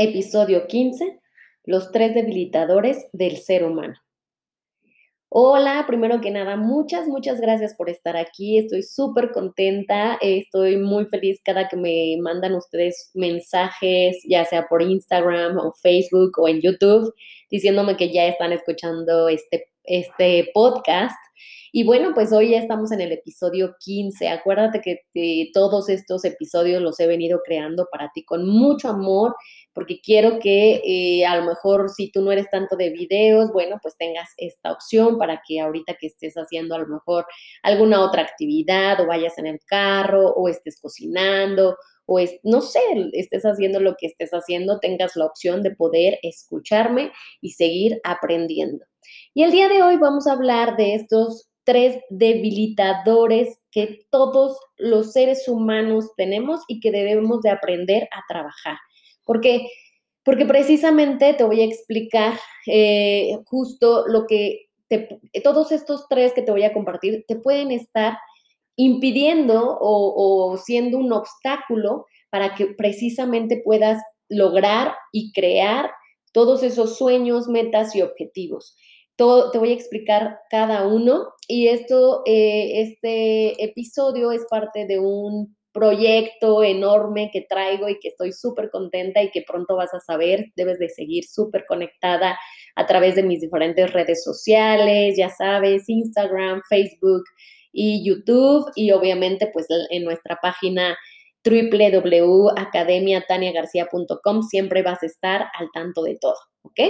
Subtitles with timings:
[0.00, 1.18] Episodio 15.
[1.64, 3.94] Los tres debilitadores del ser humano.
[5.28, 8.58] Hola, primero que nada, muchas, muchas gracias por estar aquí.
[8.58, 14.82] Estoy súper contenta, estoy muy feliz cada que me mandan ustedes mensajes, ya sea por
[14.82, 17.12] Instagram o Facebook o en YouTube,
[17.50, 21.16] diciéndome que ya están escuchando este, este podcast.
[21.70, 24.28] Y bueno, pues hoy ya estamos en el episodio 15.
[24.28, 29.34] Acuérdate que eh, todos estos episodios los he venido creando para ti con mucho amor
[29.74, 33.78] porque quiero que eh, a lo mejor si tú no eres tanto de videos, bueno,
[33.80, 37.26] pues tengas esta opción para que ahorita que estés haciendo a lo mejor
[37.62, 42.80] alguna otra actividad o vayas en el carro o estés cocinando o es, no sé,
[43.12, 48.84] estés haciendo lo que estés haciendo, tengas la opción de poder escucharme y seguir aprendiendo.
[49.34, 55.12] Y el día de hoy vamos a hablar de estos tres debilitadores que todos los
[55.12, 58.78] seres humanos tenemos y que debemos de aprender a trabajar.
[59.24, 59.68] Porque,
[60.24, 64.68] porque precisamente te voy a explicar eh, justo lo que
[65.44, 68.16] todos estos tres que te voy a compartir te pueden estar
[68.76, 75.90] impidiendo o, siendo un obstáculo para que precisamente puedas lograr y crear
[76.32, 78.76] todos esos sueños, metas y objetivos.
[79.16, 85.56] Te voy a explicar cada uno y esto, eh, este episodio es parte de un
[85.72, 90.46] proyecto enorme que traigo y que estoy súper contenta y que pronto vas a saber.
[90.56, 92.38] Debes de seguir súper conectada
[92.76, 97.24] a través de mis diferentes redes sociales, ya sabes, Instagram, Facebook
[97.72, 100.96] y YouTube y obviamente pues en nuestra página
[101.44, 106.80] www.academiataniagarcia.com siempre vas a estar al tanto de todo, ¿ok?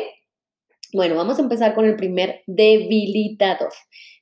[0.94, 3.68] Bueno, vamos a empezar con el primer debilitador.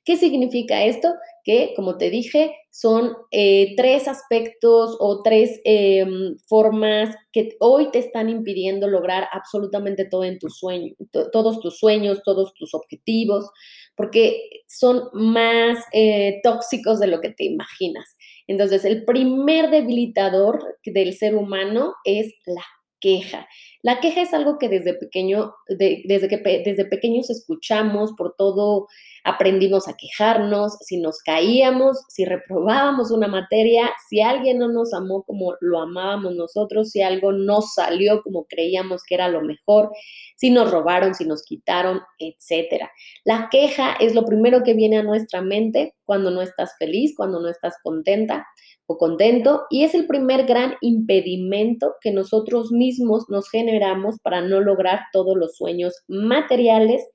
[0.03, 1.13] ¿Qué significa esto?
[1.43, 7.99] Que, como te dije, son eh, tres aspectos o tres em, formas que hoy te
[7.99, 13.49] están impidiendo lograr absolutamente todo en todos tus sueños, todos tus objetivos,
[13.97, 18.15] porque son más eh, tóxicos de lo que te imaginas.
[18.45, 22.63] Entonces, el primer debilitador del ser humano es la
[23.01, 23.47] queja.
[23.81, 28.87] La queja es algo que desde pequeño, desde que desde pequeños escuchamos, por todo
[29.27, 35.23] aprendimos a quejarnos, si nos caíamos, si reprobábamos una materia, si alguien no nos amó
[35.23, 39.91] como lo amábamos nosotros, si algo no salió como creíamos que era lo mejor,
[40.37, 42.89] si nos robaron, si nos quitaron, etcétera.
[43.25, 47.41] La queja es lo primero que viene a nuestra mente cuando no estás feliz, cuando
[47.41, 48.47] no estás contenta
[48.85, 54.61] o contento y es el primer gran impedimento que nosotros mismos nos generamos para no
[54.61, 57.05] lograr todos los sueños materiales,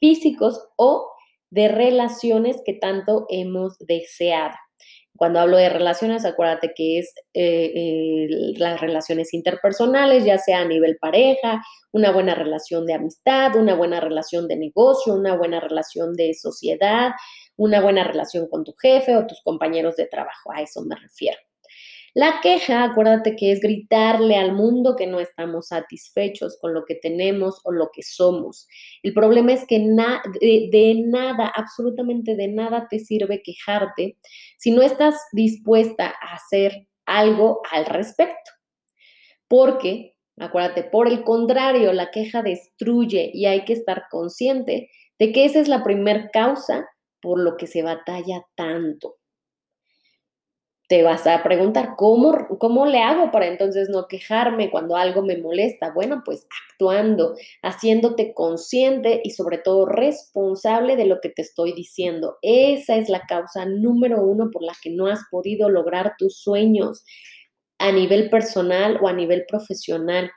[0.00, 1.10] físicos o
[1.50, 4.54] de relaciones que tanto hemos deseado.
[5.16, 10.96] Cuando hablo de relaciones, acuérdate que es eh, las relaciones interpersonales, ya sea a nivel
[11.00, 11.60] pareja,
[11.90, 17.10] una buena relación de amistad, una buena relación de negocio, una buena relación de sociedad,
[17.56, 20.52] una buena relación con tu jefe o tus compañeros de trabajo.
[20.52, 21.47] A eso me refiero.
[22.14, 26.94] La queja, acuérdate que es gritarle al mundo que no estamos satisfechos con lo que
[26.94, 28.66] tenemos o lo que somos.
[29.02, 34.16] El problema es que de, nada, absolutamente de nada te sirve quejarte
[34.58, 38.50] si no estás dispuesta a hacer algo al respecto.
[39.46, 45.44] Porque, acuérdate, por el contrario, la queja destruye y hay que estar consciente de que
[45.44, 46.88] esa es la primer causa
[47.20, 49.17] por lo que se batalla tanto.
[50.88, 55.36] Te vas a preguntar, ¿cómo, ¿cómo le hago para entonces no quejarme cuando algo me
[55.36, 55.92] molesta?
[55.92, 62.38] Bueno, pues actuando, haciéndote consciente y sobre todo responsable de lo que te estoy diciendo.
[62.40, 67.04] Esa es la causa número uno por la que no has podido lograr tus sueños
[67.78, 70.30] a nivel personal o a nivel profesional.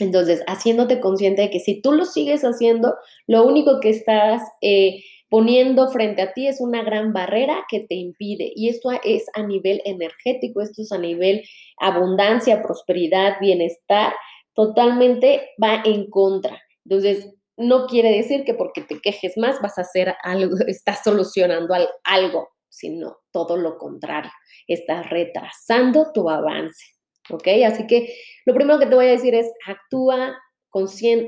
[0.00, 2.94] Entonces, haciéndote consciente de que si tú lo sigues haciendo,
[3.26, 4.42] lo único que estás...
[4.60, 8.52] Eh, poniendo frente a ti es una gran barrera que te impide.
[8.54, 11.42] Y esto es a nivel energético, esto es a nivel
[11.78, 14.12] abundancia, prosperidad, bienestar,
[14.54, 16.60] totalmente va en contra.
[16.84, 21.74] Entonces, no quiere decir que porque te quejes más vas a hacer algo, estás solucionando
[22.04, 24.32] algo, sino todo lo contrario,
[24.66, 26.84] estás retrasando tu avance.
[27.30, 27.48] ¿Ok?
[27.66, 30.36] Así que lo primero que te voy a decir es actúa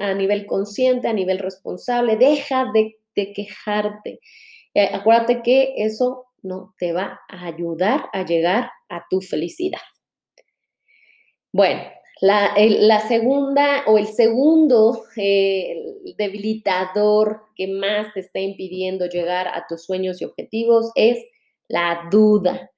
[0.00, 2.96] a nivel consciente, a nivel responsable, deja de,
[3.34, 4.20] quejarte.
[4.93, 9.81] Acuérdate que eso no te va a ayudar a llegar a tu felicidad.
[11.52, 11.82] Bueno,
[12.20, 15.75] la, segunda o el segundo eh,
[16.16, 21.19] debilitador que más te está impidiendo llegar a tus sueños y objetivos es
[21.69, 22.72] la duda.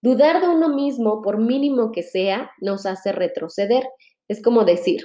[0.00, 3.88] Dudar de uno mismo, por mínimo que sea, nos hace retroceder.
[4.28, 5.00] Es como decir,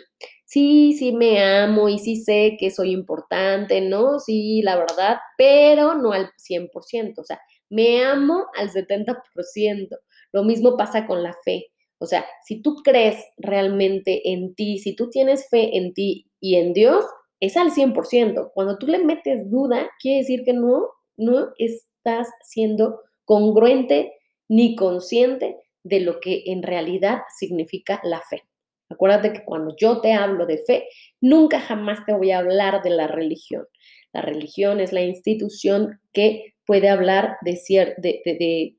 [0.45, 4.19] sí, sí me amo y sí sé que soy importante, ¿no?
[4.19, 7.21] Sí, la verdad, pero no al 100%.
[7.21, 9.97] O sea, me amo al 70%.
[10.31, 11.67] Lo mismo pasa con la fe.
[11.99, 16.55] O sea, si tú crees realmente en ti, si tú tienes fe en ti y
[16.55, 17.05] en Dios,
[17.39, 18.51] es al 100%.
[18.53, 24.13] Cuando tú le metes duda, quiere decir que no, no estás siendo congruente
[24.47, 28.43] ni consciente de lo que en realidad significa la fe.
[28.89, 30.87] Acuérdate que cuando yo te hablo de fe,
[31.19, 33.65] nunca jamás te voy a hablar de la religión.
[34.13, 37.59] La religión es la institución que puede hablar de,
[37.97, 38.75] de,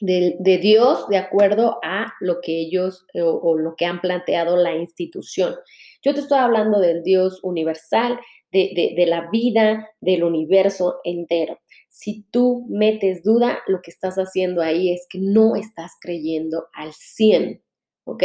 [0.00, 4.56] de, de Dios de acuerdo a lo que ellos o, o, lo que han planteado
[4.56, 5.54] la institución.
[6.02, 8.18] Yo te estoy hablando del Dios universal,
[8.52, 11.58] de, la vida, del universo entero.
[11.92, 16.94] Si tú metes duda, lo que estás haciendo ahí es que no estás creyendo al
[16.94, 17.62] 100.
[18.04, 18.22] ¿ok?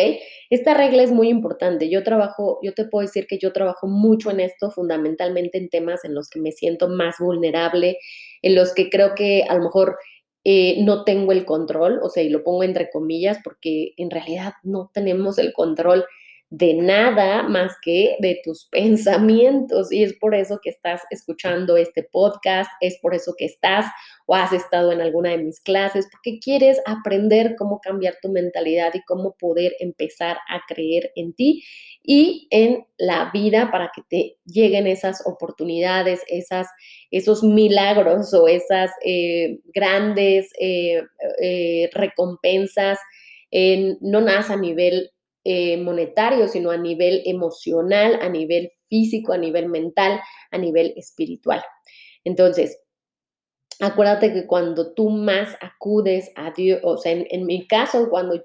[0.50, 1.90] Esta regla es muy importante.
[1.90, 6.06] Yo trabajo, yo te puedo decir que yo trabajo mucho en esto, fundamentalmente en temas
[6.06, 7.98] en los que me siento más vulnerable,
[8.42, 9.98] en los que creo que a lo mejor
[10.46, 14.54] eh, no tengo el control, o sea, y lo pongo entre comillas porque en realidad
[14.64, 16.06] no tenemos el control
[16.49, 19.91] de nada más que de tus pensamientos.
[19.91, 23.85] Y es por eso que estás escuchando este podcast, es por eso que estás
[24.25, 28.94] o has estado en alguna de mis clases, porque quieres aprender cómo cambiar tu mentalidad
[28.94, 31.63] y cómo poder empezar a creer en ti
[32.03, 36.67] y en la vida para que te lleguen esas oportunidades, esas,
[37.11, 41.03] esos milagros o esas eh, grandes eh,
[41.41, 42.99] eh, recompensas.
[44.01, 45.11] no nada a nivel
[45.49, 50.19] eh, monetario, sino a nivel emocional, a nivel físico, a nivel mental,
[50.51, 51.63] a nivel espiritual.
[52.25, 52.81] Entonces,
[53.79, 58.44] acuérdate que cuando tú más acudes a Dios, o sea, en, mi caso, cuando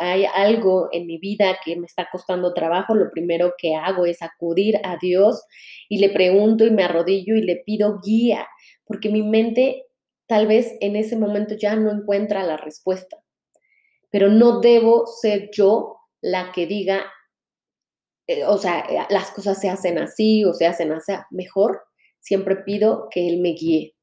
[0.00, 4.20] hay algo en mi vida que me está costando trabajo, lo primero que hago es
[4.20, 5.44] acudir a Dios
[5.88, 8.48] y le pregunto y me arrodillo y le pido guía,
[8.86, 9.84] porque mi mente
[10.26, 13.18] tal vez en ese momento ya no encuentra la respuesta,
[14.10, 17.04] pero no debo ser yo la que diga,
[18.26, 21.82] eh, o sea, eh, las cosas se hacen así o se hacen así, mejor
[22.20, 23.94] siempre pido que Él me guíe.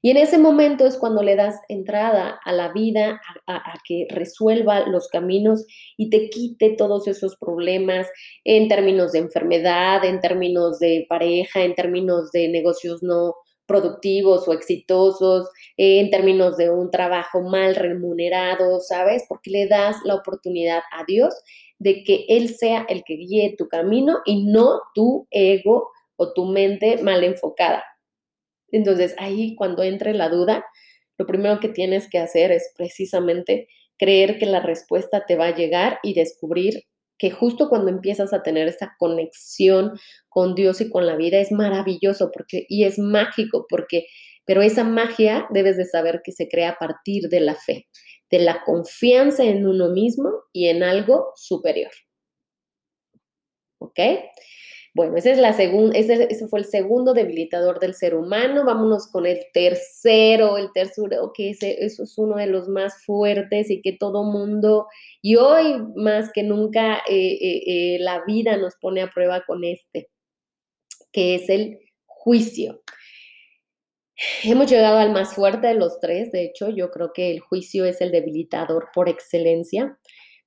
[0.00, 4.86] Y en ese momento es cuando le das entrada a la vida, a, que resuelva
[4.86, 5.66] los caminos
[5.96, 8.06] y te quite todos esos problemas
[8.44, 13.34] en términos de enfermedad, en términos de pareja, en términos de negocios no
[13.68, 19.24] productivos o exitosos, en términos de un trabajo mal remunerado, ¿sabes?
[19.28, 21.34] Porque le das la oportunidad a Dios
[21.78, 26.46] de que Él sea el que guíe tu camino y no tu ego o tu
[26.46, 27.84] mente mal enfocada.
[28.72, 30.64] Entonces, ahí cuando entre la duda,
[31.18, 33.68] lo primero que tienes que hacer es precisamente
[33.98, 36.84] creer que la respuesta te va a llegar y descubrir
[37.18, 39.98] que justo cuando empiezas a tener esa conexión
[40.28, 44.06] con Dios y con la vida es maravilloso porque y es mágico porque
[44.44, 47.86] pero esa magia debes de saber que se crea a partir de la fe
[48.30, 51.90] de la confianza en uno mismo y en algo superior.
[53.78, 53.98] ¿Ok?
[54.94, 58.64] Bueno, ese, es la ese, fue el segundo debilitador del ser humano.
[58.64, 60.56] Vámonos con el tercero.
[60.56, 64.86] El tercero, que ese, eso es uno de los más fuertes y que todo mundo,
[65.22, 69.64] y hoy más que nunca, eh, eh, eh, la vida nos pone a prueba con
[69.64, 70.10] este,
[71.12, 72.82] que es el juicio.
[74.42, 77.84] Hemos llegado al más fuerte de los tres, de hecho, yo creo que el juicio
[77.84, 79.96] es el debilitador por excelencia.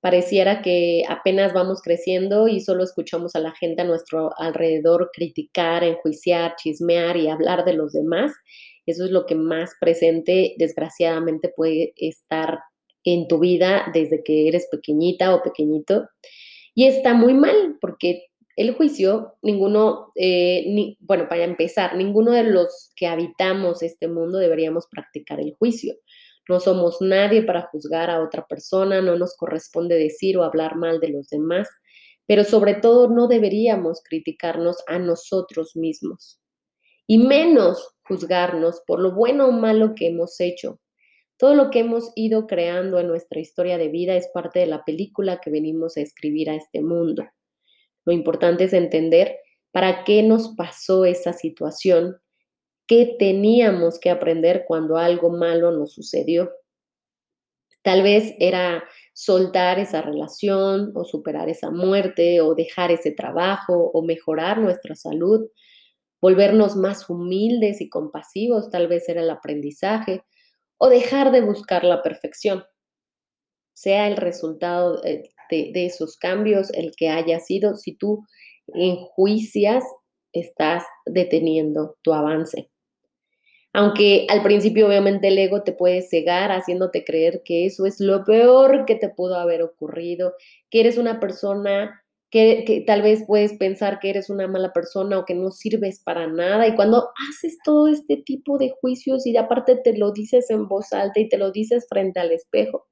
[0.01, 5.83] Pareciera que apenas vamos creciendo y solo escuchamos a la gente a nuestro alrededor criticar,
[5.83, 8.31] enjuiciar, chismear y hablar de los demás.
[8.87, 12.59] Eso es lo que más presente, desgraciadamente, puede estar
[13.03, 16.07] en tu vida desde que eres pequeñita o pequeñito.
[16.73, 18.23] Y está muy mal porque
[18.55, 24.39] el juicio, ninguno, eh, ni, bueno, para empezar, ninguno de los que habitamos este mundo
[24.39, 25.95] deberíamos practicar el juicio.
[26.49, 30.99] No somos nadie para juzgar a otra persona, no nos corresponde decir o hablar mal
[30.99, 31.69] de los demás,
[32.25, 36.41] pero sobre todo no deberíamos criticarnos a nosotros mismos
[37.07, 40.79] y menos juzgarnos por lo bueno o malo que hemos hecho,
[41.37, 44.85] Todo lo que hemos ido creando en nuestra historia de vida es parte de la
[44.85, 47.25] película que venimos a escribir a este mundo.
[48.05, 49.37] Lo importante es entender
[49.71, 52.17] para qué nos pasó esa situación,
[52.87, 56.51] qué teníamos que aprender cuando algo malo nos sucedió.
[57.83, 58.83] Tal vez era
[59.13, 65.49] soltar esa relación o superar esa muerte o dejar ese trabajo o mejorar nuestra salud,
[66.21, 70.23] volvernos más humildes y compasivos, tal vez era el aprendizaje,
[70.77, 72.63] o dejar de buscar la perfección.
[73.73, 78.25] Sea el resultado de, esos cambios el que haya sido, si tú
[78.67, 79.83] enjuicias,
[80.33, 82.69] estás deteniendo tu avance.
[83.73, 88.25] Aunque al principio obviamente el ego te puede cegar haciéndote creer que eso es lo
[88.25, 90.33] peor que te pudo haber ocurrido,
[90.69, 95.25] que eres una persona que, tal vez puedes pensar que eres una mala persona o
[95.25, 96.65] que no sirves para nada.
[96.67, 100.93] Y cuando haces todo este tipo de juicios y aparte te lo dices en voz
[100.93, 102.87] alta y te lo dices frente al espejo,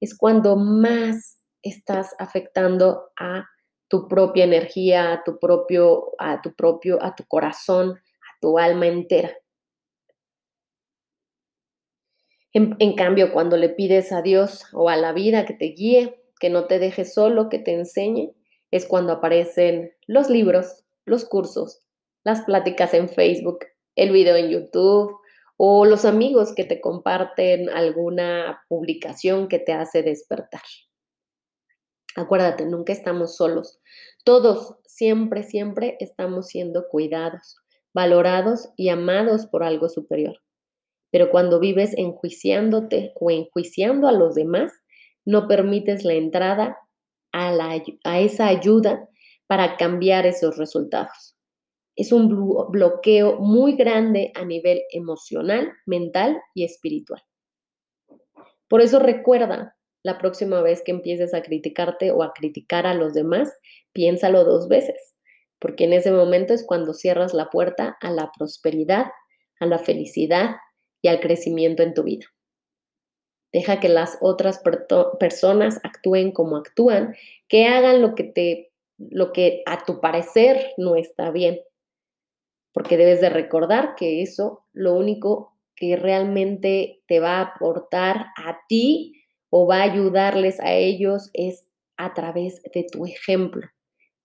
[0.00, 3.44] es cuando más estás afectando a
[3.92, 8.86] tu propia energía, a tu propio, a tu propio, a tu corazón, a tu alma
[8.86, 9.36] entera.
[12.54, 16.48] En, cambio, cuando le pides a Dios o a la vida que te guíe, que
[16.48, 18.32] no te deje solo, que te enseñe,
[18.70, 21.82] es cuando aparecen los libros, los cursos,
[22.24, 23.58] las pláticas en Facebook,
[23.94, 25.18] el video en YouTube
[25.58, 30.62] o los amigos que te comparten alguna publicación que te hace despertar.
[32.16, 33.80] Acuérdate, nunca estamos solos.
[34.24, 37.56] Todos, siempre, siempre estamos siendo cuidados,
[37.94, 40.36] valorados y amados por algo superior.
[41.10, 44.72] Pero cuando vives enjuiciándote o enjuiciando a los demás,
[45.24, 46.78] no permites la entrada
[47.32, 49.08] a, la, a esa ayuda
[49.46, 51.36] para cambiar esos resultados.
[51.94, 52.28] Es un
[52.70, 57.22] bloqueo muy grande a nivel emocional, mental y espiritual.
[58.68, 63.14] Por eso recuerda, la próxima vez que empieces a criticarte o a criticar a los
[63.14, 63.52] demás,
[63.92, 65.14] piénsalo dos veces,
[65.58, 69.06] porque en ese momento es cuando cierras la puerta a la prosperidad,
[69.60, 70.56] a la felicidad
[71.02, 72.26] y al crecimiento en tu vida.
[73.52, 74.62] Deja que las otras
[75.20, 77.14] personas actúen como actúan,
[77.48, 78.72] que hagan lo que te
[79.10, 81.60] lo que a tu parecer no está bien.
[82.72, 88.60] Porque debes de recordar que eso lo único que realmente te va a aportar a
[88.68, 89.21] ti
[89.54, 91.68] o va a ayudarles a ellos es
[91.98, 93.68] a través de tu ejemplo,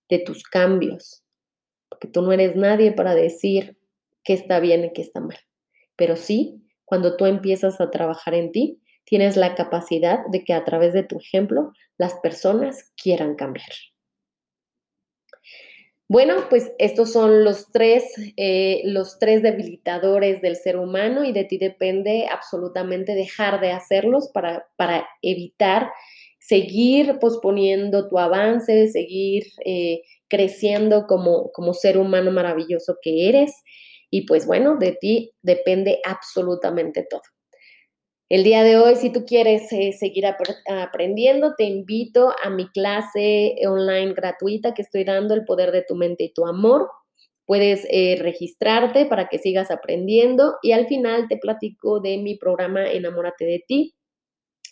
[0.09, 1.21] de tus cambios.
[1.89, 3.77] Porque tú no eres nadie para decir
[4.23, 5.37] qué está bien y qué está mal.
[5.97, 10.63] Pero sí cuando tú empiezas a trabajar en ti, tienes la capacidad de que a
[10.63, 13.67] través de tu ejemplo las personas quieran cambiar.
[16.09, 18.05] Bueno, pues estos son los tres,
[18.37, 24.29] eh, los tres debilitadores del ser humano y de ti depende absolutamente dejar de hacerlos
[24.33, 25.91] para, para evitar
[26.39, 33.53] seguir posponiendo tu avance, seguir eh, creciendo como, como ser humano maravilloso que eres
[34.09, 37.21] y pues bueno, de ti depende absolutamente todo.
[38.29, 43.55] El día de hoy, si tú quieres eh, seguir aprendiendo, te invito a mi clase
[43.65, 46.89] online gratuita que estoy dando, El Poder de tu Mente y tu Amor.
[47.45, 52.91] Puedes eh, registrarte para que sigas aprendiendo y al final te platico de mi programa
[52.91, 53.95] Enamórate de ti,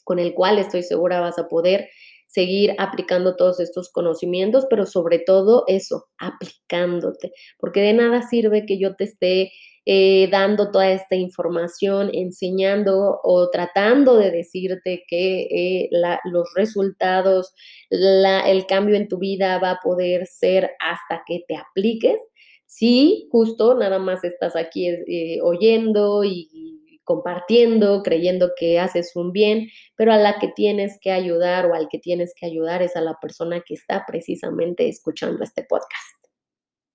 [0.04, 1.88] con el cual estoy segura vas a poder
[2.28, 8.78] seguir aplicando todos estos conocimientos, pero sobre todo eso, aplicándote, porque de nada sirve que
[8.78, 9.54] yo te esté
[9.86, 15.89] eh, dando toda esta información, enseñando o tratando de decirte que eh,
[16.24, 17.54] los resultados,
[17.89, 22.20] el cambio en tu vida va a poder ser hasta que te apliques.
[22.65, 29.70] Si justo nada más estás aquí eh, oyendo y compartiendo, creyendo que haces un bien,
[29.96, 33.01] pero a la que tienes que ayudar o al que tienes que ayudar es a
[33.01, 36.25] la persona que está precisamente escuchando este podcast.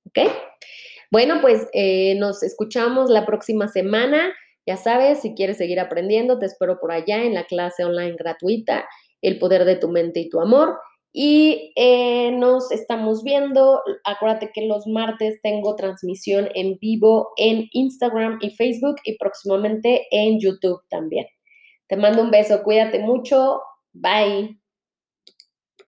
[0.06, 0.18] ¿Ok?
[1.10, 4.32] Bueno, pues eh, nos escuchamos la próxima semana.
[4.66, 8.86] Ya sabes, si quieres seguir aprendiendo, te espero por allá en la clase online gratuita,
[9.22, 10.78] El poder de tu mente y tu amor.
[11.12, 13.82] Y eh, nos estamos viendo.
[14.04, 20.38] Acuérdate que los martes tengo transmisión en vivo en Instagram y Facebook y próximamente en
[20.38, 21.26] YouTube también.
[21.88, 23.60] Te mando un beso, cuídate mucho.
[23.92, 24.59] Bye.